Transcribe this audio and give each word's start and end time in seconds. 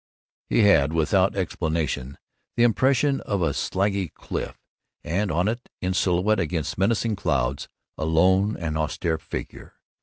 He 0.49 0.63
had, 0.63 0.93
without 0.93 1.35
explanation, 1.35 2.17
the 2.57 2.63
impression 2.63 3.21
of 3.21 3.43
a 3.43 3.53
slaggy 3.53 4.11
cliff 4.11 4.57
and 5.03 5.29
on 5.31 5.47
it, 5.47 5.69
in 5.79 5.93
silhouette 5.93 6.39
against 6.39 6.75
menacing 6.75 7.15
clouds, 7.15 7.67
a 7.99 8.05
lone 8.05 8.57
and 8.57 8.79
austere 8.79 9.19
figure. 9.19 9.75